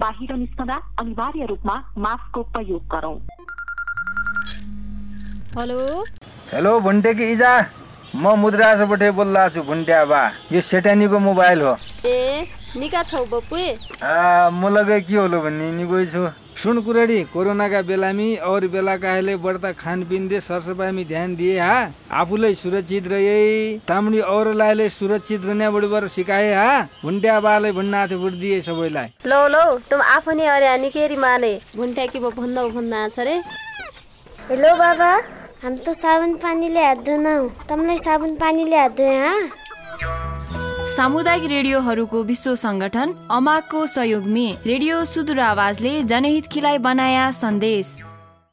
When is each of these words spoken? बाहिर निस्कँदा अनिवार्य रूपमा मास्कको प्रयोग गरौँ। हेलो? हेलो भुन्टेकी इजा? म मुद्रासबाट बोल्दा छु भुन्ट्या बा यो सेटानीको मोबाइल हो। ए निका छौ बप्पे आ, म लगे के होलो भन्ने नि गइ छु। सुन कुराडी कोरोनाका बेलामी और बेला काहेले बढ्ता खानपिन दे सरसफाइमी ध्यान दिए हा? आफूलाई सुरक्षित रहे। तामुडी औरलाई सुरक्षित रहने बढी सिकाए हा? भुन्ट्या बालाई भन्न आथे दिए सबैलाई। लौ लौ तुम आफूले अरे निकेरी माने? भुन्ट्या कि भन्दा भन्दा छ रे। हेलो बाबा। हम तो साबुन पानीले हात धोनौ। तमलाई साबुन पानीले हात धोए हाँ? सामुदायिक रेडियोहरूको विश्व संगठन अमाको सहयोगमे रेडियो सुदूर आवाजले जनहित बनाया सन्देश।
बाहिर 0.00 0.32
निस्कँदा 0.36 0.76
अनिवार्य 0.98 1.46
रूपमा 1.46 1.74
मास्कको 1.98 2.42
प्रयोग 2.52 2.82
गरौँ। 2.92 3.16
हेलो? 5.58 6.04
हेलो 6.52 6.72
भुन्टेकी 6.80 7.30
इजा? 7.32 7.52
म 8.16 8.34
मुद्रासबाट 8.40 9.02
बोल्दा 9.14 9.48
छु 9.54 9.62
भुन्ट्या 9.62 10.04
बा 10.04 10.20
यो 10.52 10.60
सेटानीको 10.60 11.18
मोबाइल 11.20 11.60
हो। 11.62 11.76
ए 12.06 12.46
निका 12.76 13.02
छौ 13.02 13.24
बप्पे 13.32 13.64
आ, 14.02 14.50
म 14.50 14.68
लगे 14.74 15.00
के 15.04 15.16
होलो 15.16 15.40
भन्ने 15.40 15.70
नि 15.72 15.84
गइ 15.86 16.06
छु। 16.10 16.24
सुन 16.60 16.80
कुराडी 16.84 17.22
कोरोनाका 17.32 17.80
बेलामी 17.88 18.34
और 18.44 18.66
बेला 18.68 18.96
काहेले 19.00 19.36
बढ्ता 19.40 19.70
खानपिन 19.72 20.26
दे 20.28 20.40
सरसफाइमी 20.40 21.04
ध्यान 21.04 21.36
दिए 21.36 21.58
हा? 21.58 21.76
आफूलाई 22.12 22.54
सुरक्षित 22.54 23.06
रहे। 23.08 23.78
तामुडी 23.88 24.20
औरलाई 24.20 24.88
सुरक्षित 24.90 25.44
रहने 25.44 25.70
बढी 25.70 26.08
सिकाए 26.12 26.52
हा? 26.54 26.82
भुन्ट्या 27.02 27.38
बालाई 27.40 27.72
भन्न 27.72 27.94
आथे 27.94 28.30
दिए 28.36 28.60
सबैलाई। 28.60 29.08
लौ 29.26 29.40
लौ 29.48 29.64
तुम 29.88 30.00
आफूले 30.02 30.46
अरे 30.46 30.76
निकेरी 30.82 31.16
माने? 31.16 31.52
भुन्ट्या 31.76 32.06
कि 32.06 32.18
भन्दा 32.20 32.66
भन्दा 32.76 33.08
छ 33.08 33.18
रे। 33.24 33.40
हेलो 34.50 34.76
बाबा। 34.76 35.10
हम 35.64 35.76
तो 35.76 35.92
साबुन 35.94 36.36
पानीले 36.44 36.84
हात 36.84 36.98
धोनौ। 37.08 37.38
तमलाई 37.68 37.98
साबुन 38.04 38.36
पानीले 38.36 38.76
हात 38.76 38.96
धोए 38.96 39.16
हाँ? 39.16 39.40
सामुदायिक 40.90 41.44
रेडियोहरूको 41.50 42.22
विश्व 42.28 42.54
संगठन 42.62 43.14
अमाको 43.30 43.86
सहयोगमे 43.86 44.46
रेडियो 44.66 45.04
सुदूर 45.04 45.40
आवाजले 45.40 45.92
जनहित 46.04 46.46
बनाया 46.80 47.30
सन्देश। 47.32 47.96